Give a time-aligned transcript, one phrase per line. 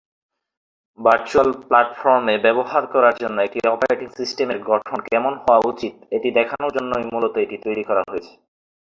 [0.99, 7.05] Virtual প্লাটফর্মে ব্যবহার করার জন্য একটি অপারেটিং সিস্টেমের গঠন কেমন হওয়ার উচিত এটি দেখানোর জন্যই
[7.11, 8.33] মূলত এটি তৈরী করা হয়েছে।